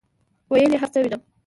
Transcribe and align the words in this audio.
ویل 0.51 0.73
هرڅه 0.81 0.97
وینم، 1.01 1.21